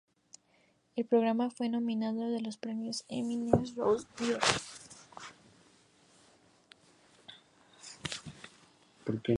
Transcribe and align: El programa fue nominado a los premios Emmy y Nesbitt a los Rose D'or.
El 0.95 1.05
programa 1.05 1.51
fue 1.51 1.69
nominado 1.69 2.23
a 2.23 2.39
los 2.39 2.57
premios 2.57 3.05
Emmy 3.07 3.35
y 3.35 3.37
Nesbitt 3.37 3.77
a 3.77 3.85
los 3.85 4.07
Rose 4.17 4.33
D'or. 9.05 9.21